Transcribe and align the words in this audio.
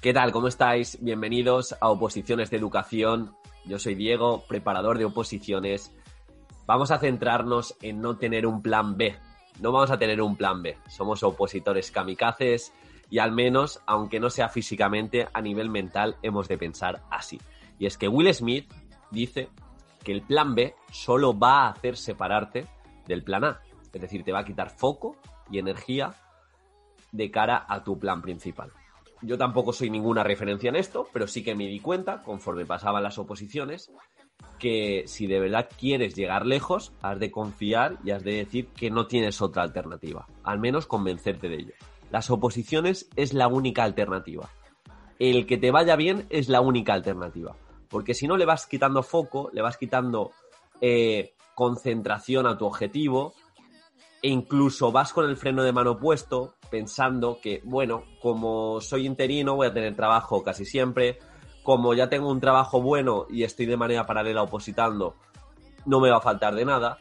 ¿Qué 0.00 0.14
tal? 0.14 0.32
¿Cómo 0.32 0.48
estáis? 0.48 0.96
Bienvenidos 1.02 1.76
a 1.78 1.90
Oposiciones 1.90 2.48
de 2.50 2.56
Educación. 2.56 3.34
Yo 3.66 3.78
soy 3.78 3.94
Diego, 3.94 4.44
preparador 4.48 4.96
de 4.96 5.04
oposiciones. 5.04 5.94
Vamos 6.66 6.90
a 6.90 6.98
centrarnos 6.98 7.76
en 7.82 8.00
no 8.00 8.16
tener 8.16 8.46
un 8.46 8.62
plan 8.62 8.96
B. 8.96 9.14
No 9.60 9.72
vamos 9.72 9.90
a 9.90 9.98
tener 9.98 10.22
un 10.22 10.36
plan 10.36 10.62
B. 10.62 10.78
Somos 10.88 11.22
opositores 11.22 11.90
kamikazes 11.90 12.72
y 13.10 13.18
al 13.18 13.32
menos, 13.32 13.82
aunque 13.86 14.20
no 14.20 14.30
sea 14.30 14.48
físicamente, 14.48 15.28
a 15.34 15.42
nivel 15.42 15.68
mental 15.68 16.16
hemos 16.22 16.48
de 16.48 16.56
pensar 16.56 17.02
así. 17.10 17.38
Y 17.78 17.84
es 17.84 17.98
que 17.98 18.08
Will 18.08 18.32
Smith 18.32 18.72
dice 19.10 19.50
que 20.02 20.12
el 20.12 20.22
plan 20.22 20.54
B 20.54 20.74
solo 20.90 21.38
va 21.38 21.66
a 21.66 21.70
hacer 21.70 21.96
separarte 21.96 22.66
del 23.06 23.22
plan 23.22 23.44
A. 23.44 23.60
Es 23.92 24.00
decir, 24.00 24.24
te 24.24 24.32
va 24.32 24.40
a 24.40 24.44
quitar 24.44 24.70
foco 24.70 25.16
y 25.50 25.58
energía 25.58 26.14
de 27.12 27.30
cara 27.30 27.66
a 27.68 27.82
tu 27.82 27.98
plan 27.98 28.22
principal. 28.22 28.70
Yo 29.22 29.36
tampoco 29.36 29.72
soy 29.72 29.90
ninguna 29.90 30.24
referencia 30.24 30.68
en 30.68 30.76
esto, 30.76 31.08
pero 31.12 31.26
sí 31.26 31.42
que 31.42 31.54
me 31.54 31.66
di 31.66 31.80
cuenta, 31.80 32.22
conforme 32.22 32.64
pasaban 32.64 33.02
las 33.02 33.18
oposiciones, 33.18 33.90
que 34.58 35.04
si 35.06 35.26
de 35.26 35.40
verdad 35.40 35.68
quieres 35.78 36.14
llegar 36.14 36.46
lejos, 36.46 36.92
has 37.02 37.18
de 37.18 37.30
confiar 37.30 37.98
y 38.04 38.12
has 38.12 38.24
de 38.24 38.36
decir 38.36 38.68
que 38.68 38.90
no 38.90 39.06
tienes 39.06 39.42
otra 39.42 39.62
alternativa. 39.62 40.26
Al 40.42 40.58
menos 40.58 40.86
convencerte 40.86 41.48
de 41.48 41.56
ello. 41.56 41.74
Las 42.10 42.30
oposiciones 42.30 43.08
es 43.16 43.34
la 43.34 43.48
única 43.48 43.84
alternativa. 43.84 44.48
El 45.18 45.46
que 45.46 45.58
te 45.58 45.70
vaya 45.70 45.96
bien 45.96 46.26
es 46.30 46.48
la 46.48 46.60
única 46.60 46.94
alternativa. 46.94 47.56
Porque 47.90 48.14
si 48.14 48.26
no 48.26 48.38
le 48.38 48.46
vas 48.46 48.66
quitando 48.66 49.02
foco, 49.02 49.50
le 49.52 49.60
vas 49.60 49.76
quitando 49.76 50.30
eh, 50.80 51.34
concentración 51.54 52.46
a 52.46 52.56
tu 52.56 52.64
objetivo, 52.64 53.34
e 54.22 54.28
incluso 54.28 54.92
vas 54.92 55.12
con 55.12 55.28
el 55.28 55.36
freno 55.36 55.62
de 55.62 55.72
mano 55.72 55.98
puesto 55.98 56.54
pensando 56.70 57.38
que, 57.42 57.60
bueno, 57.64 58.04
como 58.20 58.80
soy 58.80 59.06
interino 59.06 59.56
voy 59.56 59.66
a 59.66 59.74
tener 59.74 59.96
trabajo 59.96 60.42
casi 60.42 60.64
siempre, 60.64 61.18
como 61.62 61.94
ya 61.94 62.08
tengo 62.08 62.30
un 62.30 62.40
trabajo 62.40 62.80
bueno 62.80 63.26
y 63.28 63.44
estoy 63.44 63.66
de 63.66 63.76
manera 63.76 64.06
paralela 64.06 64.42
opositando, 64.42 65.16
no 65.86 66.00
me 66.00 66.10
va 66.10 66.18
a 66.18 66.22
faltar 66.22 66.54
de 66.54 66.64
nada, 66.64 66.98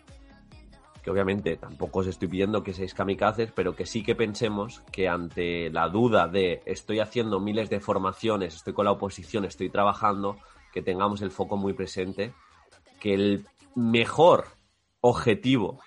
que 1.03 1.11
obviamente 1.11 1.55
tampoco 1.55 1.99
os 1.99 2.07
estoy 2.07 2.27
pidiendo 2.27 2.63
que 2.63 2.73
seáis 2.73 2.93
kamikazes, 2.93 3.51
pero 3.51 3.75
que 3.75 3.85
sí 3.85 4.03
que 4.03 4.15
pensemos 4.15 4.81
que 4.91 5.07
ante 5.07 5.69
la 5.69 5.87
duda 5.89 6.27
de 6.27 6.61
estoy 6.65 6.99
haciendo 6.99 7.39
miles 7.39 7.69
de 7.69 7.79
formaciones, 7.79 8.55
estoy 8.55 8.73
con 8.73 8.85
la 8.85 8.91
oposición, 8.91 9.45
estoy 9.45 9.69
trabajando, 9.69 10.37
que 10.71 10.81
tengamos 10.81 11.21
el 11.21 11.31
foco 11.31 11.57
muy 11.57 11.73
presente, 11.73 12.33
que 12.99 13.13
el 13.13 13.45
mejor 13.75 14.45
objetivo 15.01 15.79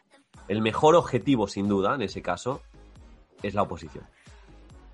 el 0.48 0.61
mejor 0.61 0.94
objetivo, 0.97 1.47
sin 1.47 1.69
duda, 1.69 1.94
en 1.94 2.02
ese 2.02 2.22
caso, 2.22 2.61
es 3.42 3.55
la 3.55 3.62
oposición. 3.62 4.05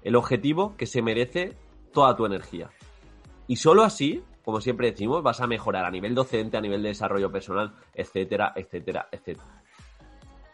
El 0.03 0.17
objetivo 0.17 0.77
que 0.77 0.87
se 0.87 1.03
merece 1.03 1.57
toda 1.93 2.17
tu 2.17 2.27
energía. 2.27 2.71
Y 3.47 3.57
solo 3.57 3.83
así, 3.83 4.23
como 4.45 4.61
siempre 4.61 4.91
decimos, 4.91 5.23
vas 5.23 5.41
a 5.41 5.47
mejorar 5.47 5.85
a 5.85 5.91
nivel 5.91 6.15
docente, 6.15 6.57
a 6.57 6.61
nivel 6.61 6.83
de 6.83 6.91
desarrollo 6.91 7.33
personal, 7.33 7.75
etcétera, 7.95 8.53
etcétera, 8.55 9.09
etcétera. 9.11 9.63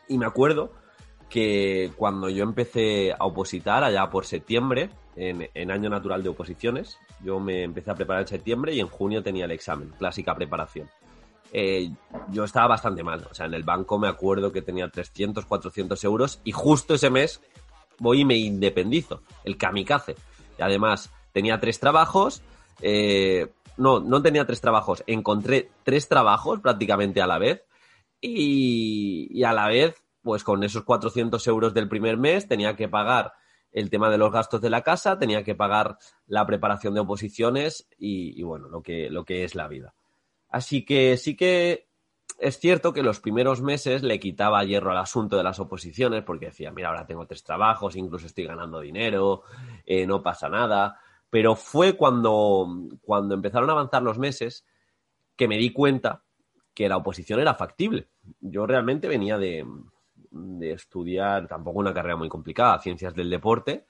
Y 0.08 0.16
me 0.16 0.26
acuerdo 0.26 0.72
que 1.28 1.92
cuando 1.96 2.28
yo 2.28 2.44
empecé 2.44 3.12
a 3.12 3.26
opositar, 3.26 3.82
allá 3.82 4.08
por 4.08 4.26
septiembre, 4.26 4.90
en, 5.16 5.48
en, 5.54 5.70
año 5.70 5.88
natural 5.90 6.22
de 6.22 6.28
oposiciones, 6.28 6.98
yo 7.22 7.40
me 7.40 7.62
empecé 7.62 7.90
a 7.90 7.94
preparar 7.94 8.22
en 8.22 8.28
septiembre 8.28 8.74
y 8.74 8.80
en 8.80 8.88
junio 8.88 9.22
tenía 9.22 9.44
el 9.44 9.50
examen, 9.50 9.90
clásica 9.98 10.34
preparación. 10.34 10.88
Eh, 11.56 11.88
yo 12.30 12.42
estaba 12.42 12.66
bastante 12.66 13.04
mal. 13.04 13.26
O 13.30 13.34
sea, 13.34 13.46
en 13.46 13.54
el 13.54 13.62
banco 13.62 13.96
me 13.96 14.08
acuerdo 14.08 14.50
que 14.50 14.60
tenía 14.60 14.88
300, 14.88 15.46
400 15.46 16.02
euros 16.02 16.40
y 16.42 16.50
justo 16.50 16.94
ese 16.94 17.10
mes 17.10 17.40
voy 17.98 18.22
y 18.22 18.24
me 18.24 18.36
independizo, 18.36 19.22
el 19.44 19.56
kamikaze. 19.56 20.16
Y 20.58 20.62
además 20.62 21.12
tenía 21.32 21.60
tres 21.60 21.78
trabajos, 21.78 22.42
eh, 22.80 23.52
no, 23.76 24.00
no 24.00 24.20
tenía 24.20 24.46
tres 24.46 24.60
trabajos, 24.60 25.04
encontré 25.06 25.70
tres 25.84 26.08
trabajos 26.08 26.58
prácticamente 26.58 27.22
a 27.22 27.28
la 27.28 27.38
vez 27.38 27.62
y, 28.20 29.28
y, 29.30 29.44
a 29.44 29.52
la 29.52 29.68
vez, 29.68 29.94
pues 30.22 30.42
con 30.42 30.64
esos 30.64 30.82
400 30.82 31.46
euros 31.46 31.72
del 31.72 31.88
primer 31.88 32.16
mes 32.16 32.48
tenía 32.48 32.74
que 32.74 32.88
pagar 32.88 33.32
el 33.74 33.90
tema 33.90 34.08
de 34.08 34.18
los 34.18 34.32
gastos 34.32 34.60
de 34.60 34.70
la 34.70 34.82
casa, 34.82 35.18
tenía 35.18 35.42
que 35.42 35.56
pagar 35.56 35.98
la 36.26 36.46
preparación 36.46 36.94
de 36.94 37.00
oposiciones 37.00 37.88
y, 37.98 38.40
bueno, 38.44 38.68
lo 38.68 38.82
que, 38.82 39.10
lo 39.10 39.24
que 39.24 39.42
es 39.42 39.56
la 39.56 39.66
vida. 39.66 39.94
Así 40.48 40.84
que 40.84 41.16
sí 41.16 41.36
que 41.36 41.88
es 42.38 42.58
cierto 42.60 42.92
que 42.92 43.02
los 43.02 43.18
primeros 43.18 43.62
meses 43.62 44.04
le 44.04 44.20
quitaba 44.20 44.64
hierro 44.64 44.92
al 44.92 44.98
asunto 44.98 45.36
de 45.36 45.42
las 45.42 45.58
oposiciones 45.58 46.22
porque 46.22 46.46
decía, 46.46 46.70
mira, 46.70 46.88
ahora 46.88 47.04
tengo 47.04 47.26
tres 47.26 47.42
trabajos, 47.42 47.96
incluso 47.96 48.26
estoy 48.26 48.44
ganando 48.44 48.80
dinero, 48.80 49.42
eh, 49.84 50.06
no 50.06 50.22
pasa 50.22 50.48
nada. 50.48 51.00
Pero 51.28 51.56
fue 51.56 51.94
cuando, 51.94 52.68
cuando 53.02 53.34
empezaron 53.34 53.68
a 53.70 53.72
avanzar 53.72 54.02
los 54.02 54.18
meses 54.18 54.64
que 55.34 55.48
me 55.48 55.58
di 55.58 55.72
cuenta 55.72 56.22
que 56.74 56.88
la 56.88 56.96
oposición 56.96 57.40
era 57.40 57.54
factible. 57.54 58.08
Yo 58.40 58.66
realmente 58.66 59.08
venía 59.08 59.36
de, 59.36 59.66
de 60.34 60.72
estudiar 60.72 61.46
tampoco 61.46 61.78
una 61.78 61.94
carrera 61.94 62.16
muy 62.16 62.28
complicada, 62.28 62.78
ciencias 62.80 63.14
del 63.14 63.30
deporte, 63.30 63.86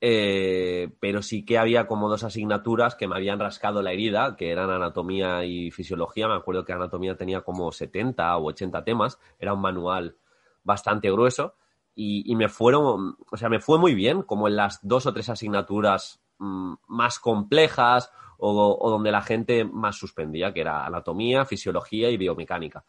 eh, 0.00 0.90
pero 0.98 1.22
sí 1.22 1.44
que 1.44 1.58
había 1.58 1.86
como 1.86 2.08
dos 2.08 2.24
asignaturas 2.24 2.96
que 2.96 3.06
me 3.06 3.14
habían 3.14 3.38
rascado 3.38 3.82
la 3.82 3.92
herida, 3.92 4.34
que 4.36 4.50
eran 4.50 4.70
anatomía 4.70 5.44
y 5.44 5.70
fisiología. 5.70 6.26
Me 6.26 6.34
acuerdo 6.34 6.64
que 6.64 6.72
anatomía 6.72 7.16
tenía 7.16 7.42
como 7.42 7.70
70 7.70 8.36
o 8.36 8.46
80 8.46 8.82
temas, 8.82 9.18
era 9.38 9.54
un 9.54 9.60
manual 9.60 10.16
bastante 10.64 11.10
grueso 11.10 11.54
y, 11.94 12.34
me 12.34 12.48
fueron, 12.48 13.16
o 13.30 13.36
sea, 13.36 13.48
me 13.48 13.60
fue 13.60 13.78
muy 13.78 13.94
bien, 13.94 14.22
como 14.22 14.48
en 14.48 14.56
las 14.56 14.80
dos 14.82 15.06
o 15.06 15.12
tres 15.12 15.28
asignaturas 15.28 16.20
mmm, 16.38 16.74
más 16.88 17.18
complejas 17.18 18.10
o, 18.38 18.78
o, 18.80 18.90
donde 18.90 19.12
la 19.12 19.22
gente 19.22 19.64
más 19.64 19.96
suspendía, 19.96 20.52
que 20.52 20.62
era 20.62 20.86
anatomía, 20.86 21.44
fisiología 21.44 22.10
y 22.10 22.16
biomecánica. 22.16 22.84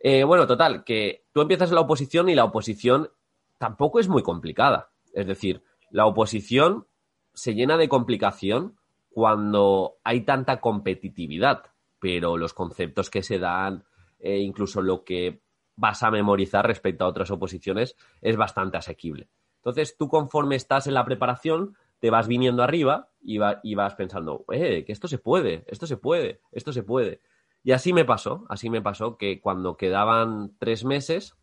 Eh, 0.00 0.24
bueno, 0.24 0.46
total, 0.46 0.82
que 0.82 1.26
tú 1.32 1.42
empiezas 1.42 1.70
la 1.70 1.80
oposición 1.80 2.28
y 2.28 2.34
la 2.34 2.44
oposición 2.44 3.10
tampoco 3.58 4.00
es 4.00 4.08
muy 4.08 4.22
complicada. 4.22 4.90
Es 5.12 5.26
decir, 5.26 5.62
la 5.90 6.06
oposición 6.06 6.86
se 7.34 7.54
llena 7.54 7.76
de 7.76 7.88
complicación 7.88 8.76
cuando 9.10 9.98
hay 10.02 10.22
tanta 10.22 10.60
competitividad, 10.60 11.64
pero 11.98 12.38
los 12.38 12.54
conceptos 12.54 13.10
que 13.10 13.22
se 13.22 13.38
dan, 13.38 13.84
e 14.18 14.38
incluso 14.38 14.80
lo 14.80 15.04
que 15.04 15.42
vas 15.76 16.02
a 16.02 16.10
memorizar 16.10 16.66
respecto 16.66 17.04
a 17.04 17.08
otras 17.08 17.30
oposiciones, 17.30 17.96
es 18.22 18.36
bastante 18.36 18.78
asequible. 18.78 19.28
Entonces, 19.56 19.96
tú 19.98 20.08
conforme 20.08 20.56
estás 20.56 20.86
en 20.86 20.94
la 20.94 21.04
preparación, 21.04 21.76
te 21.98 22.08
vas 22.08 22.26
viniendo 22.26 22.62
arriba 22.62 23.10
y, 23.20 23.38
va, 23.38 23.60
y 23.62 23.74
vas 23.74 23.94
pensando, 23.94 24.44
eh, 24.52 24.84
que 24.86 24.92
esto 24.92 25.06
se 25.08 25.18
puede, 25.18 25.64
esto 25.66 25.86
se 25.86 25.98
puede, 25.98 26.40
esto 26.52 26.72
se 26.72 26.82
puede. 26.82 27.20
Y 27.62 27.72
así 27.72 27.92
me 27.92 28.04
pasó, 28.04 28.46
así 28.48 28.70
me 28.70 28.80
pasó 28.80 29.16
que 29.16 29.40
cuando 29.40 29.76
quedaban 29.76 30.56
tres 30.58 30.84
meses, 30.84 31.36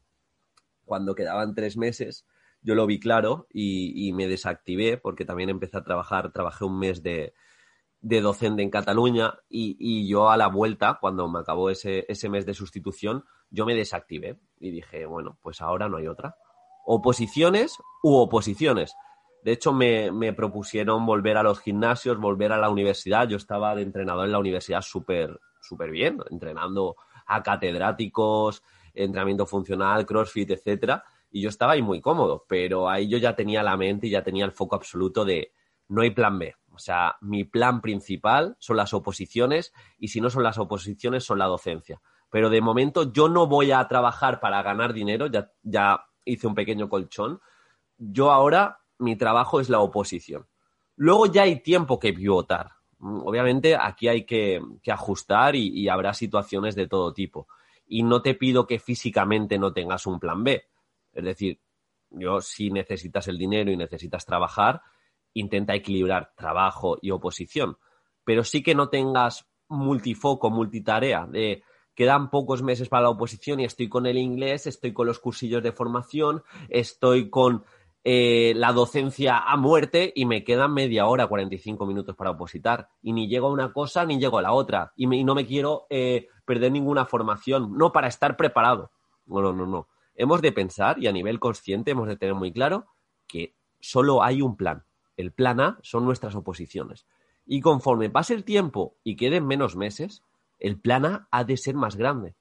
cuando 0.85 1.13
quedaban 1.15 1.53
tres 1.53 1.77
meses, 1.77 2.25
yo 2.61 2.73
lo 2.75 2.87
vi 2.87 2.99
claro 2.99 3.47
y, 3.51 4.11
me 4.13 4.27
desactivé 4.27 4.97
porque 4.97 5.25
también 5.25 5.49
empecé 5.49 5.77
a 5.77 5.83
trabajar, 5.83 6.31
trabajé 6.31 6.65
un 6.65 6.79
mes 6.79 7.03
de, 7.03 7.33
docente 8.01 8.63
en 8.63 8.71
Cataluña 8.71 9.35
y, 9.47 9.77
y, 9.79 10.07
yo 10.07 10.29
a 10.29 10.37
la 10.37 10.47
vuelta, 10.47 10.97
cuando 10.99 11.29
me 11.29 11.39
acabó 11.39 11.69
ese, 11.69 12.05
ese 12.07 12.29
mes 12.29 12.45
de 12.45 12.55
sustitución, 12.55 13.25
yo 13.49 13.65
me 13.65 13.75
desactivé 13.75 14.39
y 14.59 14.71
dije, 14.71 15.05
bueno, 15.05 15.37
pues 15.41 15.61
ahora 15.61 15.87
no 15.87 15.97
hay 15.97 16.07
otra. 16.07 16.35
Oposiciones 16.85 17.77
u 18.01 18.15
oposiciones. 18.15 18.93
De 19.43 19.51
hecho, 19.51 19.71
me, 19.71 20.11
me 20.11 20.33
propusieron 20.33 21.05
volver 21.05 21.37
a 21.37 21.43
los 21.43 21.59
gimnasios, 21.59 22.17
volver 22.17 22.51
a 22.51 22.57
la 22.57 22.69
universidad. 22.69 23.27
Yo 23.27 23.37
estaba 23.37 23.75
de 23.75 23.83
entrenador 23.83 24.25
en 24.25 24.31
la 24.31 24.39
universidad 24.39 24.81
súper, 24.81 25.39
súper 25.67 25.91
bien, 25.91 26.19
entrenando 26.29 26.95
a 27.25 27.43
catedráticos, 27.43 28.63
entrenamiento 28.93 29.45
funcional, 29.45 30.05
crossfit, 30.05 30.51
etcétera 30.51 31.03
y 31.29 31.41
yo 31.41 31.49
estaba 31.49 31.73
ahí 31.73 31.81
muy 31.81 32.01
cómodo, 32.01 32.45
pero 32.47 32.89
ahí 32.89 33.07
yo 33.07 33.17
ya 33.17 33.35
tenía 33.35 33.63
la 33.63 33.77
mente 33.77 34.07
y 34.07 34.11
ya 34.11 34.23
tenía 34.23 34.45
el 34.45 34.51
foco 34.51 34.75
absoluto 34.75 35.25
de 35.25 35.51
no 35.89 36.01
hay 36.01 36.11
plan 36.11 36.39
B. 36.39 36.55
O 36.73 36.79
sea, 36.79 37.17
mi 37.21 37.43
plan 37.43 37.81
principal 37.81 38.55
son 38.59 38.77
las 38.77 38.93
oposiciones 38.93 39.73
y 39.97 40.09
si 40.09 40.21
no 40.21 40.29
son 40.29 40.43
las 40.43 40.57
oposiciones 40.57 41.23
son 41.23 41.39
la 41.39 41.45
docencia. 41.45 42.01
Pero 42.29 42.49
de 42.49 42.61
momento 42.61 43.11
yo 43.11 43.29
no 43.29 43.47
voy 43.47 43.71
a 43.71 43.87
trabajar 43.87 44.39
para 44.39 44.61
ganar 44.61 44.93
dinero, 44.93 45.27
ya, 45.27 45.51
ya 45.63 46.05
hice 46.23 46.47
un 46.47 46.55
pequeño 46.55 46.89
colchón. 46.89 47.39
Yo 47.97 48.31
ahora 48.31 48.79
mi 48.99 49.15
trabajo 49.15 49.59
es 49.59 49.69
la 49.69 49.79
oposición. 49.79 50.47
Luego 50.95 51.25
ya 51.27 51.43
hay 51.43 51.61
tiempo 51.61 51.99
que 51.99 52.13
pivotar. 52.13 52.71
Obviamente 52.99 53.75
aquí 53.75 54.07
hay 54.07 54.25
que, 54.25 54.61
que 54.81 54.91
ajustar 54.91 55.55
y, 55.55 55.67
y 55.67 55.89
habrá 55.89 56.13
situaciones 56.13 56.75
de 56.75 56.87
todo 56.87 57.13
tipo. 57.13 57.47
Y 57.85 58.03
no 58.03 58.21
te 58.21 58.33
pido 58.33 58.67
que 58.67 58.79
físicamente 58.79 59.57
no 59.57 59.71
tengas 59.71 60.05
un 60.07 60.19
plan 60.19 60.43
B 60.43 60.65
es 61.17 61.23
decir, 61.23 61.59
yo 62.11 62.41
si 62.41 62.69
necesitas 62.69 63.27
el 63.27 63.39
dinero 63.39 63.71
y 63.71 63.75
necesitas 63.75 64.23
trabajar, 64.23 64.81
intenta 65.33 65.73
equilibrar 65.73 66.31
trabajo 66.35 66.99
y 67.01 67.09
oposición, 67.09 67.77
pero 68.23 68.43
sí 68.43 68.61
que 68.61 68.75
no 68.75 68.89
tengas 68.89 69.49
multifoco, 69.67 70.51
multitarea, 70.51 71.25
de 71.25 71.63
quedan 71.95 72.29
pocos 72.29 72.61
meses 72.61 72.87
para 72.87 73.01
la 73.01 73.09
oposición 73.09 73.59
y 73.59 73.65
estoy 73.65 73.89
con 73.89 74.05
el 74.05 74.19
inglés, 74.19 74.67
estoy 74.67 74.93
con 74.93 75.07
los 75.07 75.17
cursillos 75.17 75.63
de 75.63 75.71
formación, 75.71 76.43
estoy 76.69 77.31
con 77.31 77.65
eh, 78.09 78.53
la 78.55 78.71
docencia 78.71 79.37
a 79.37 79.57
muerte 79.57 80.13
y 80.15 80.25
me 80.25 80.45
quedan 80.45 80.73
media 80.73 81.07
hora, 81.07 81.27
45 81.27 81.85
minutos 81.85 82.15
para 82.15 82.31
opositar. 82.31 82.87
Y 83.01 83.11
ni 83.11 83.27
llego 83.27 83.47
a 83.47 83.51
una 83.51 83.73
cosa 83.73 84.05
ni 84.05 84.17
llego 84.17 84.37
a 84.37 84.41
la 84.41 84.53
otra. 84.53 84.93
Y, 84.95 85.07
no 85.25 85.35
me 85.35 85.45
quiero 85.45 85.87
eh, 85.89 86.29
perder 86.45 86.71
ninguna 86.71 87.05
formación, 87.05 87.77
no 87.77 87.91
para 87.91 88.07
estar 88.07 88.37
preparado. 88.37 88.91
No, 89.25 89.41
no, 89.41 89.51
no, 89.51 89.65
no. 89.65 89.89
Hemos 90.15 90.41
de 90.41 90.53
pensar 90.53 90.97
y 90.99 91.07
a 91.07 91.11
nivel 91.11 91.41
consciente 91.41 91.91
hemos 91.91 92.07
de 92.07 92.15
tener 92.15 92.33
muy 92.33 92.53
claro 92.53 92.85
que 93.27 93.55
solo 93.81 94.23
hay 94.23 94.41
un 94.41 94.55
plan. 94.55 94.85
El 95.17 95.33
plan 95.33 95.59
A 95.59 95.77
son 95.81 96.05
nuestras 96.05 96.33
oposiciones. 96.33 97.05
Y 97.45 97.59
conforme 97.59 98.09
pase 98.09 98.35
el 98.35 98.45
tiempo 98.45 98.95
y 99.03 99.17
queden 99.17 99.45
menos 99.45 99.75
meses, 99.75 100.23
el 100.59 100.79
plan 100.79 101.05
A 101.05 101.27
ha 101.29 101.43
de 101.43 101.57
ser 101.57 101.75
más 101.75 101.97
grande. 101.97 102.35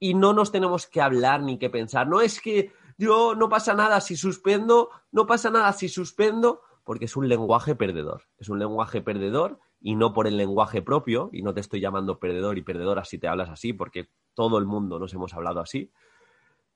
Y 0.00 0.14
no 0.14 0.32
nos 0.32 0.50
tenemos 0.50 0.88
que 0.88 1.00
hablar 1.00 1.40
ni 1.40 1.56
que 1.56 1.70
pensar. 1.70 2.08
No 2.08 2.20
es 2.20 2.40
que 2.40 2.72
yo 3.00 3.34
no 3.34 3.48
pasa 3.48 3.72
nada 3.72 3.98
si 4.02 4.14
suspendo, 4.14 4.90
no 5.10 5.26
pasa 5.26 5.50
nada 5.50 5.72
si 5.72 5.88
suspendo, 5.88 6.60
porque 6.84 7.06
es 7.06 7.16
un 7.16 7.30
lenguaje 7.30 7.74
perdedor. 7.74 8.24
Es 8.38 8.50
un 8.50 8.58
lenguaje 8.58 9.00
perdedor 9.00 9.58
y 9.80 9.96
no 9.96 10.12
por 10.12 10.26
el 10.26 10.36
lenguaje 10.36 10.82
propio, 10.82 11.30
y 11.32 11.40
no 11.40 11.54
te 11.54 11.60
estoy 11.60 11.80
llamando 11.80 12.18
perdedor 12.18 12.58
y 12.58 12.62
perdedora 12.62 13.06
si 13.06 13.18
te 13.18 13.26
hablas 13.26 13.48
así, 13.48 13.72
porque 13.72 14.10
todo 14.34 14.58
el 14.58 14.66
mundo 14.66 14.98
nos 14.98 15.14
hemos 15.14 15.32
hablado 15.32 15.60
así, 15.60 15.90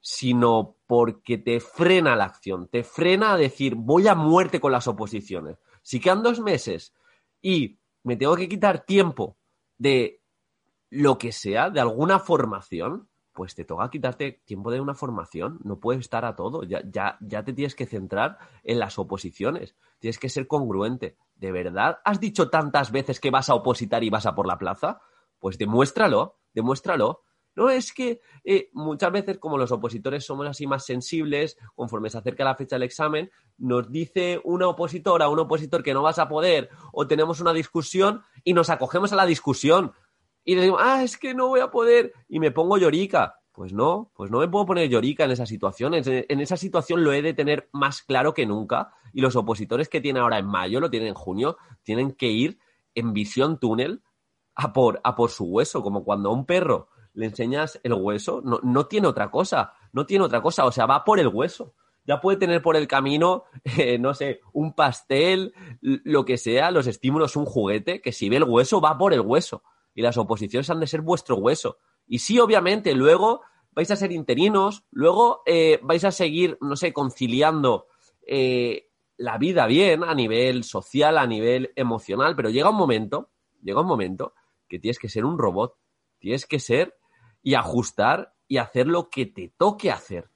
sino 0.00 0.76
porque 0.86 1.36
te 1.36 1.60
frena 1.60 2.16
la 2.16 2.24
acción, 2.24 2.68
te 2.68 2.84
frena 2.84 3.34
a 3.34 3.36
decir 3.36 3.74
voy 3.74 4.08
a 4.08 4.14
muerte 4.14 4.60
con 4.60 4.72
las 4.72 4.88
oposiciones. 4.88 5.58
Si 5.82 6.00
quedan 6.00 6.22
dos 6.22 6.40
meses 6.40 6.94
y 7.42 7.78
me 8.02 8.16
tengo 8.16 8.34
que 8.34 8.48
quitar 8.48 8.86
tiempo 8.86 9.36
de 9.76 10.22
lo 10.88 11.18
que 11.18 11.32
sea, 11.32 11.68
de 11.68 11.80
alguna 11.80 12.18
formación, 12.18 13.10
pues 13.34 13.54
te 13.54 13.64
toca 13.64 13.90
quitarte 13.90 14.42
tiempo 14.44 14.70
de 14.70 14.80
una 14.80 14.94
formación, 14.94 15.58
no 15.64 15.80
puedes 15.80 16.00
estar 16.00 16.24
a 16.24 16.36
todo, 16.36 16.62
ya, 16.62 16.82
ya, 16.90 17.18
ya 17.20 17.44
te 17.44 17.52
tienes 17.52 17.74
que 17.74 17.84
centrar 17.84 18.38
en 18.62 18.78
las 18.78 18.98
oposiciones, 18.98 19.74
tienes 19.98 20.18
que 20.18 20.28
ser 20.28 20.46
congruente. 20.46 21.16
¿De 21.34 21.50
verdad 21.50 21.98
has 22.04 22.20
dicho 22.20 22.48
tantas 22.48 22.92
veces 22.92 23.18
que 23.20 23.30
vas 23.30 23.50
a 23.50 23.54
opositar 23.54 24.04
y 24.04 24.10
vas 24.10 24.26
a 24.26 24.34
por 24.34 24.46
la 24.46 24.56
plaza? 24.56 25.00
Pues 25.40 25.58
demuéstralo, 25.58 26.38
demuéstralo. 26.54 27.22
No 27.56 27.70
es 27.70 27.92
que 27.92 28.20
eh, 28.44 28.70
muchas 28.72 29.12
veces, 29.12 29.38
como 29.38 29.58
los 29.58 29.70
opositores 29.70 30.24
somos 30.24 30.46
así 30.46 30.66
más 30.66 30.84
sensibles, 30.84 31.56
conforme 31.74 32.10
se 32.10 32.18
acerca 32.18 32.44
la 32.44 32.56
fecha 32.56 32.76
del 32.76 32.82
examen, 32.84 33.30
nos 33.58 33.90
dice 33.90 34.40
una 34.44 34.68
opositora, 34.68 35.28
un 35.28 35.38
opositor 35.38 35.82
que 35.82 35.94
no 35.94 36.02
vas 36.02 36.18
a 36.18 36.28
poder, 36.28 36.70
o 36.92 37.06
tenemos 37.06 37.40
una 37.40 37.52
discusión 37.52 38.22
y 38.42 38.54
nos 38.54 38.70
acogemos 38.70 39.12
a 39.12 39.16
la 39.16 39.26
discusión 39.26 39.92
y 40.44 40.54
le 40.54 40.62
digo, 40.62 40.76
ah, 40.78 41.02
es 41.02 41.16
que 41.16 41.34
no 41.34 41.48
voy 41.48 41.60
a 41.60 41.70
poder 41.70 42.12
y 42.28 42.38
me 42.38 42.50
pongo 42.50 42.76
llorica. 42.76 43.40
Pues 43.52 43.72
no, 43.72 44.10
pues 44.14 44.32
no 44.32 44.40
me 44.40 44.48
puedo 44.48 44.66
poner 44.66 44.88
llorica 44.88 45.24
en 45.24 45.30
esa 45.30 45.46
situación. 45.46 45.94
En 45.94 46.40
esa 46.40 46.56
situación 46.56 47.04
lo 47.04 47.12
he 47.12 47.22
de 47.22 47.34
tener 47.34 47.68
más 47.72 48.02
claro 48.02 48.34
que 48.34 48.46
nunca. 48.46 48.92
Y 49.12 49.20
los 49.20 49.36
opositores 49.36 49.88
que 49.88 50.00
tienen 50.00 50.22
ahora 50.22 50.38
en 50.38 50.46
mayo, 50.46 50.80
lo 50.80 50.90
tienen 50.90 51.10
en 51.10 51.14
junio, 51.14 51.56
tienen 51.84 52.12
que 52.12 52.26
ir 52.26 52.58
en 52.96 53.12
visión 53.12 53.60
túnel 53.60 54.02
a 54.56 54.72
por, 54.72 55.00
a 55.04 55.14
por 55.14 55.30
su 55.30 55.44
hueso. 55.44 55.82
Como 55.82 56.04
cuando 56.04 56.30
a 56.30 56.32
un 56.32 56.46
perro 56.46 56.88
le 57.12 57.26
enseñas 57.26 57.78
el 57.84 57.94
hueso, 57.94 58.42
no, 58.44 58.58
no 58.64 58.86
tiene 58.86 59.06
otra 59.06 59.30
cosa, 59.30 59.72
no 59.92 60.04
tiene 60.04 60.24
otra 60.24 60.42
cosa. 60.42 60.64
O 60.64 60.72
sea, 60.72 60.86
va 60.86 61.04
por 61.04 61.20
el 61.20 61.28
hueso. 61.28 61.74
Ya 62.06 62.20
puede 62.20 62.38
tener 62.38 62.60
por 62.60 62.74
el 62.74 62.88
camino, 62.88 63.44
eh, 63.78 63.98
no 64.00 64.14
sé, 64.14 64.40
un 64.52 64.74
pastel, 64.74 65.54
lo 65.80 66.24
que 66.24 66.38
sea, 66.38 66.72
los 66.72 66.88
estímulos, 66.88 67.36
un 67.36 67.46
juguete, 67.46 68.02
que 68.02 68.10
si 68.10 68.28
ve 68.28 68.38
el 68.38 68.44
hueso, 68.44 68.80
va 68.80 68.98
por 68.98 69.14
el 69.14 69.20
hueso 69.20 69.62
y 69.94 70.02
las 70.02 70.16
oposiciones 70.16 70.68
han 70.70 70.80
de 70.80 70.86
ser 70.86 71.00
vuestro 71.00 71.36
hueso. 71.36 71.78
Y 72.06 72.18
sí, 72.18 72.38
obviamente, 72.38 72.94
luego 72.94 73.42
vais 73.72 73.90
a 73.90 73.96
ser 73.96 74.12
interinos, 74.12 74.84
luego 74.90 75.42
eh, 75.46 75.80
vais 75.82 76.04
a 76.04 76.10
seguir, 76.10 76.58
no 76.60 76.76
sé, 76.76 76.92
conciliando 76.92 77.86
eh, 78.26 78.90
la 79.16 79.38
vida 79.38 79.66
bien 79.66 80.04
a 80.04 80.14
nivel 80.14 80.64
social, 80.64 81.18
a 81.18 81.26
nivel 81.26 81.72
emocional, 81.76 82.34
pero 82.36 82.50
llega 82.50 82.70
un 82.70 82.76
momento, 82.76 83.30
llega 83.62 83.80
un 83.80 83.86
momento 83.86 84.34
que 84.68 84.78
tienes 84.78 84.98
que 84.98 85.08
ser 85.08 85.24
un 85.24 85.38
robot, 85.38 85.76
tienes 86.18 86.46
que 86.46 86.58
ser 86.58 86.96
y 87.42 87.54
ajustar 87.54 88.34
y 88.48 88.58
hacer 88.58 88.86
lo 88.86 89.10
que 89.10 89.26
te 89.26 89.52
toque 89.56 89.90
hacer. 89.90 90.30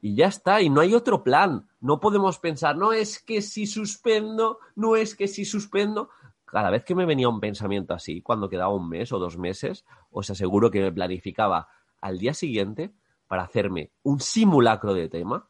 Y 0.00 0.14
ya 0.14 0.26
está, 0.26 0.60
y 0.60 0.70
no 0.70 0.80
hay 0.80 0.94
otro 0.94 1.24
plan. 1.24 1.68
No 1.80 2.00
podemos 2.00 2.38
pensar, 2.38 2.76
no 2.76 2.92
es 2.92 3.18
que 3.18 3.42
si 3.42 3.66
suspendo, 3.66 4.58
no 4.74 4.94
es 4.94 5.14
que 5.14 5.26
si 5.26 5.44
suspendo 5.44 6.10
cada 6.46 6.70
vez 6.70 6.84
que 6.84 6.94
me 6.94 7.04
venía 7.04 7.28
un 7.28 7.40
pensamiento 7.40 7.92
así, 7.92 8.22
cuando 8.22 8.48
quedaba 8.48 8.72
un 8.72 8.88
mes 8.88 9.12
o 9.12 9.18
dos 9.18 9.36
meses, 9.36 9.84
os 10.10 10.30
aseguro 10.30 10.70
que 10.70 10.80
me 10.80 10.92
planificaba 10.92 11.68
al 12.00 12.18
día 12.18 12.34
siguiente 12.34 12.92
para 13.26 13.42
hacerme 13.42 13.90
un 14.02 14.20
simulacro 14.20 14.94
de 14.94 15.08
tema 15.08 15.48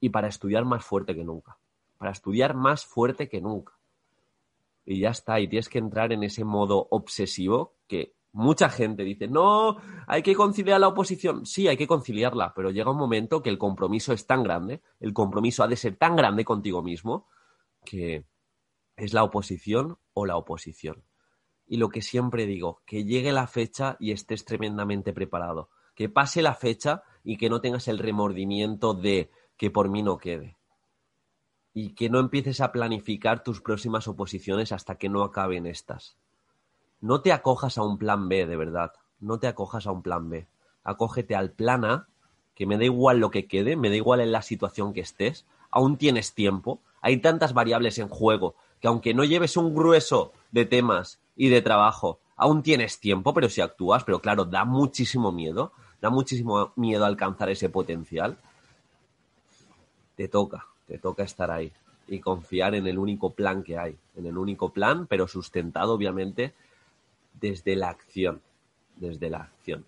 y 0.00 0.08
para 0.08 0.28
estudiar 0.28 0.64
más 0.64 0.84
fuerte 0.84 1.14
que 1.14 1.24
nunca. 1.24 1.58
Para 1.98 2.10
estudiar 2.10 2.54
más 2.54 2.86
fuerte 2.86 3.28
que 3.28 3.40
nunca. 3.40 3.74
Y 4.86 5.00
ya 5.00 5.10
está, 5.10 5.38
y 5.38 5.48
tienes 5.48 5.68
que 5.68 5.78
entrar 5.78 6.12
en 6.12 6.22
ese 6.22 6.44
modo 6.44 6.88
obsesivo 6.90 7.74
que 7.86 8.14
mucha 8.32 8.70
gente 8.70 9.04
dice, 9.04 9.28
no, 9.28 9.76
hay 10.06 10.22
que 10.22 10.34
conciliar 10.34 10.80
la 10.80 10.88
oposición. 10.88 11.44
Sí, 11.44 11.68
hay 11.68 11.76
que 11.76 11.86
conciliarla, 11.86 12.54
pero 12.54 12.70
llega 12.70 12.90
un 12.90 12.96
momento 12.96 13.42
que 13.42 13.50
el 13.50 13.58
compromiso 13.58 14.12
es 14.12 14.26
tan 14.26 14.42
grande, 14.42 14.80
el 15.00 15.12
compromiso 15.12 15.62
ha 15.62 15.68
de 15.68 15.76
ser 15.76 15.96
tan 15.96 16.16
grande 16.16 16.44
contigo 16.44 16.82
mismo, 16.82 17.28
que, 17.84 18.24
es 19.04 19.12
la 19.12 19.24
oposición 19.24 19.98
o 20.14 20.26
la 20.26 20.36
oposición. 20.36 21.04
Y 21.66 21.76
lo 21.76 21.88
que 21.88 22.02
siempre 22.02 22.46
digo, 22.46 22.82
que 22.84 23.04
llegue 23.04 23.32
la 23.32 23.46
fecha 23.46 23.96
y 24.00 24.12
estés 24.12 24.44
tremendamente 24.44 25.12
preparado. 25.12 25.70
Que 25.94 26.08
pase 26.08 26.42
la 26.42 26.54
fecha 26.54 27.04
y 27.22 27.36
que 27.36 27.48
no 27.48 27.60
tengas 27.60 27.86
el 27.88 27.98
remordimiento 27.98 28.94
de 28.94 29.30
que 29.56 29.70
por 29.70 29.88
mí 29.88 30.02
no 30.02 30.18
quede. 30.18 30.56
Y 31.72 31.94
que 31.94 32.10
no 32.10 32.18
empieces 32.18 32.60
a 32.60 32.72
planificar 32.72 33.44
tus 33.44 33.60
próximas 33.60 34.08
oposiciones 34.08 34.72
hasta 34.72 34.96
que 34.96 35.08
no 35.08 35.22
acaben 35.22 35.66
estas. 35.66 36.16
No 37.00 37.22
te 37.22 37.32
acojas 37.32 37.78
a 37.78 37.82
un 37.82 37.98
plan 37.98 38.28
B, 38.28 38.46
de 38.46 38.56
verdad. 38.56 38.92
No 39.20 39.38
te 39.38 39.46
acojas 39.46 39.86
a 39.86 39.92
un 39.92 40.02
plan 40.02 40.28
B. 40.28 40.48
Acógete 40.82 41.36
al 41.36 41.52
plan 41.52 41.84
A, 41.84 42.08
que 42.54 42.66
me 42.66 42.78
da 42.78 42.84
igual 42.84 43.18
lo 43.18 43.30
que 43.30 43.46
quede, 43.46 43.76
me 43.76 43.90
da 43.90 43.96
igual 43.96 44.20
en 44.20 44.32
la 44.32 44.42
situación 44.42 44.92
que 44.92 45.00
estés. 45.00 45.46
Aún 45.70 45.98
tienes 45.98 46.34
tiempo. 46.34 46.82
Hay 47.00 47.18
tantas 47.18 47.54
variables 47.54 47.98
en 47.98 48.08
juego 48.08 48.56
que 48.80 48.88
aunque 48.88 49.14
no 49.14 49.24
lleves 49.24 49.56
un 49.56 49.74
grueso 49.74 50.32
de 50.50 50.64
temas 50.64 51.20
y 51.36 51.48
de 51.48 51.62
trabajo, 51.62 52.18
aún 52.36 52.62
tienes 52.62 52.98
tiempo, 52.98 53.34
pero 53.34 53.48
si 53.48 53.60
actúas, 53.60 54.04
pero 54.04 54.20
claro, 54.20 54.44
da 54.44 54.64
muchísimo 54.64 55.30
miedo, 55.32 55.72
da 56.00 56.10
muchísimo 56.10 56.72
miedo 56.76 57.04
alcanzar 57.04 57.50
ese 57.50 57.68
potencial. 57.68 58.38
Te 60.16 60.28
toca, 60.28 60.66
te 60.86 60.98
toca 60.98 61.22
estar 61.22 61.50
ahí 61.50 61.72
y 62.08 62.18
confiar 62.20 62.74
en 62.74 62.86
el 62.86 62.98
único 62.98 63.30
plan 63.30 63.62
que 63.62 63.78
hay, 63.78 63.96
en 64.16 64.26
el 64.26 64.36
único 64.36 64.70
plan, 64.70 65.06
pero 65.06 65.28
sustentado 65.28 65.94
obviamente 65.94 66.54
desde 67.34 67.76
la 67.76 67.90
acción, 67.90 68.40
desde 68.96 69.30
la 69.30 69.38
acción. 69.38 69.84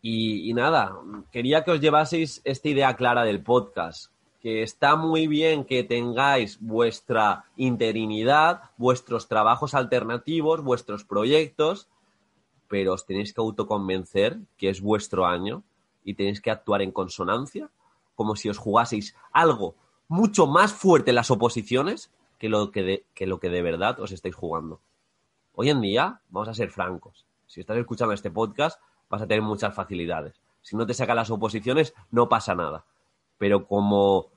Y, 0.00 0.48
y, 0.48 0.54
nada, 0.54 0.96
quería 1.32 1.64
que 1.64 1.72
os 1.72 1.80
llevaseis 1.80 2.40
esta 2.44 2.68
idea 2.68 2.94
clara 2.94 3.24
del 3.24 3.42
podcast 3.42 4.12
que 4.40 4.62
está 4.62 4.96
muy 4.96 5.26
bien 5.26 5.64
que 5.64 5.82
tengáis 5.82 6.60
vuestra 6.60 7.44
interinidad, 7.56 8.62
vuestros 8.76 9.26
trabajos 9.26 9.74
alternativos, 9.74 10.62
vuestros 10.62 11.04
proyectos, 11.04 11.88
pero 12.68 12.94
os 12.94 13.06
tenéis 13.06 13.32
que 13.32 13.40
autoconvencer 13.40 14.38
que 14.56 14.68
es 14.68 14.80
vuestro 14.80 15.26
año 15.26 15.64
y 16.04 16.14
tenéis 16.14 16.40
que 16.40 16.50
actuar 16.50 16.82
en 16.82 16.92
consonancia, 16.92 17.70
como 18.14 18.36
si 18.36 18.48
os 18.48 18.58
jugaseis 18.58 19.16
algo 19.32 19.74
mucho 20.06 20.46
más 20.46 20.72
fuerte 20.72 21.10
en 21.10 21.16
las 21.16 21.30
oposiciones 21.30 22.10
que 22.38 22.48
lo 22.48 22.70
que 22.70 22.82
de, 22.82 23.04
que 23.14 23.26
lo 23.26 23.40
que 23.40 23.50
de 23.50 23.62
verdad 23.62 23.98
os 24.00 24.12
estáis 24.12 24.34
jugando. 24.34 24.80
Hoy 25.54 25.70
en 25.70 25.80
día, 25.80 26.20
vamos 26.28 26.48
a 26.48 26.54
ser 26.54 26.70
francos, 26.70 27.26
si 27.46 27.60
estás 27.60 27.76
escuchando 27.76 28.14
este 28.14 28.30
podcast, 28.30 28.80
vas 29.10 29.22
a 29.22 29.26
tener 29.26 29.42
muchas 29.42 29.74
facilidades. 29.74 30.40
Si 30.62 30.76
no 30.76 30.86
te 30.86 30.94
sacan 30.94 31.16
las 31.16 31.30
oposiciones, 31.30 31.94
no 32.10 32.28
pasa 32.28 32.54
nada 32.54 32.84
pero 33.38 33.66
como 33.66 34.28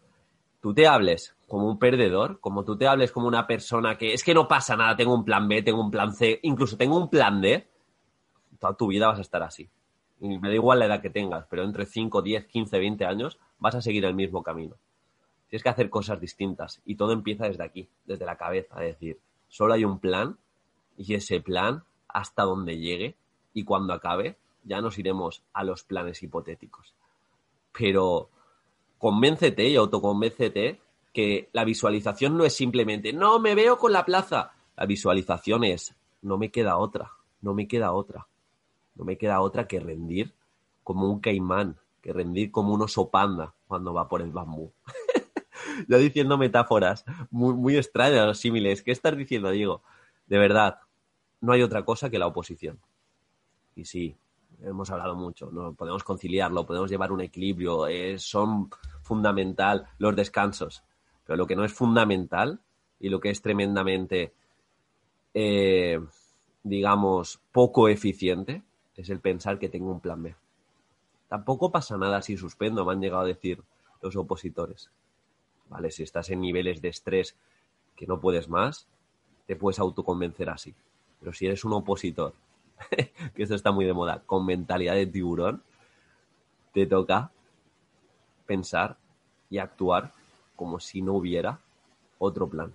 tú 0.61 0.73
te 0.73 0.87
hables 0.87 1.35
como 1.47 1.67
un 1.67 1.77
perdedor, 1.77 2.39
como 2.39 2.63
tú 2.63 2.77
te 2.77 2.87
hables 2.87 3.11
como 3.11 3.27
una 3.27 3.45
persona 3.45 3.97
que 3.97 4.13
es 4.13 4.23
que 4.23 4.33
no 4.33 4.47
pasa 4.47 4.77
nada, 4.77 4.95
tengo 4.95 5.13
un 5.13 5.25
plan 5.25 5.47
B, 5.49 5.61
tengo 5.63 5.81
un 5.81 5.91
plan 5.91 6.13
C, 6.13 6.39
incluso 6.43 6.77
tengo 6.77 6.95
un 6.95 7.09
plan 7.09 7.41
D, 7.41 7.67
toda 8.57 8.73
tu 8.75 8.87
vida 8.87 9.07
vas 9.07 9.17
a 9.17 9.23
estar 9.23 9.43
así. 9.43 9.69
Y 10.21 10.37
me 10.37 10.49
da 10.49 10.55
igual 10.55 10.79
la 10.79 10.85
edad 10.85 11.01
que 11.01 11.09
tengas, 11.09 11.45
pero 11.49 11.63
entre 11.63 11.85
5, 11.85 12.21
10, 12.21 12.45
15, 12.45 12.79
20 12.79 13.05
años 13.05 13.39
vas 13.59 13.75
a 13.75 13.81
seguir 13.81 14.05
el 14.05 14.13
mismo 14.13 14.43
camino. 14.43 14.75
Tienes 15.49 15.63
que 15.63 15.69
hacer 15.69 15.89
cosas 15.89 16.21
distintas 16.21 16.81
y 16.85 16.95
todo 16.95 17.11
empieza 17.11 17.47
desde 17.47 17.65
aquí, 17.65 17.89
desde 18.05 18.25
la 18.25 18.37
cabeza, 18.37 18.75
es 18.85 18.93
decir, 18.93 19.19
solo 19.49 19.73
hay 19.73 19.83
un 19.83 19.99
plan 19.99 20.37
y 20.95 21.15
ese 21.15 21.41
plan 21.41 21.83
hasta 22.07 22.43
donde 22.43 22.77
llegue 22.77 23.15
y 23.53 23.63
cuando 23.65 23.93
acabe 23.93 24.37
ya 24.63 24.79
nos 24.79 24.97
iremos 24.97 25.43
a 25.53 25.63
los 25.63 25.83
planes 25.83 26.23
hipotéticos. 26.23 26.93
Pero 27.77 28.29
convéncete 29.01 29.67
y 29.67 29.75
autoconvéncete 29.75 30.79
que 31.11 31.49
la 31.53 31.65
visualización 31.65 32.37
no 32.37 32.45
es 32.45 32.53
simplemente, 32.53 33.11
no, 33.11 33.39
me 33.39 33.55
veo 33.55 33.79
con 33.79 33.91
la 33.91 34.05
plaza. 34.05 34.51
La 34.77 34.85
visualización 34.85 35.63
es, 35.63 35.95
no 36.21 36.37
me 36.37 36.51
queda 36.51 36.77
otra, 36.77 37.11
no 37.41 37.55
me 37.55 37.67
queda 37.67 37.93
otra. 37.93 38.27
no 38.93 39.03
me 39.03 39.17
queda 39.17 39.41
otra 39.41 39.67
que 39.67 39.79
rendir 39.79 40.33
como 40.83 41.09
un 41.09 41.19
caimán, 41.19 41.77
que 42.01 42.13
rendir 42.13 42.51
como 42.51 42.73
un 42.75 42.83
oso 42.83 43.09
panda 43.09 43.55
cuando 43.67 43.91
va 43.91 44.07
por 44.07 44.21
el 44.21 44.31
bambú. 44.31 44.71
ya 45.87 45.97
diciendo 45.97 46.37
metáforas 46.37 47.03
muy, 47.31 47.55
muy 47.55 47.77
extrañas, 47.77 48.27
los 48.27 48.37
símiles. 48.37 48.83
¿Qué 48.83 48.91
estás 48.91 49.17
diciendo, 49.17 49.49
Diego? 49.49 49.81
De 50.27 50.37
verdad, 50.37 50.79
no 51.39 51.53
hay 51.53 51.63
otra 51.63 51.83
cosa 51.83 52.11
que 52.11 52.19
la 52.19 52.27
oposición. 52.27 52.79
Y 53.75 53.85
sí, 53.85 54.15
hemos 54.63 54.89
hablado 54.91 55.15
mucho, 55.15 55.49
no 55.51 55.73
podemos 55.73 56.03
conciliarlo, 56.03 56.65
podemos 56.65 56.89
llevar 56.89 57.11
un 57.11 57.21
equilibrio, 57.21 57.85
son 58.17 58.69
fundamental 59.01 59.87
los 59.97 60.15
descansos, 60.15 60.83
pero 61.25 61.37
lo 61.37 61.47
que 61.47 61.55
no 61.55 61.65
es 61.65 61.73
fundamental 61.73 62.59
y 62.99 63.09
lo 63.09 63.19
que 63.19 63.29
es 63.29 63.41
tremendamente, 63.41 64.33
eh, 65.33 65.99
digamos, 66.63 67.39
poco 67.51 67.87
eficiente 67.89 68.63
es 68.95 69.09
el 69.09 69.19
pensar 69.19 69.57
que 69.57 69.69
tengo 69.69 69.91
un 69.91 69.99
plan 69.99 70.21
B. 70.21 70.35
Tampoco 71.27 71.71
pasa 71.71 71.97
nada 71.97 72.21
si 72.21 72.37
suspendo, 72.37 72.85
me 72.85 72.91
han 72.91 73.01
llegado 73.01 73.23
a 73.23 73.27
decir 73.27 73.63
los 74.01 74.15
opositores. 74.15 74.91
¿Vale? 75.69 75.89
Si 75.89 76.03
estás 76.03 76.29
en 76.29 76.41
niveles 76.41 76.81
de 76.81 76.89
estrés 76.89 77.37
que 77.95 78.05
no 78.05 78.19
puedes 78.19 78.49
más, 78.49 78.87
te 79.47 79.55
puedes 79.55 79.79
autoconvencer 79.79 80.49
así. 80.49 80.75
Pero 81.19 81.33
si 81.33 81.45
eres 81.45 81.63
un 81.63 81.73
opositor, 81.73 82.33
que 83.35 83.43
esto 83.43 83.55
está 83.55 83.71
muy 83.71 83.85
de 83.85 83.93
moda, 83.93 84.21
con 84.25 84.45
mentalidad 84.45 84.95
de 84.95 85.05
tiburón, 85.05 85.63
te 86.73 86.85
toca 86.85 87.31
pensar 88.45 88.97
y 89.49 89.57
actuar 89.57 90.11
como 90.55 90.79
si 90.79 91.01
no 91.01 91.13
hubiera 91.13 91.59
otro 92.19 92.47
plan. 92.47 92.73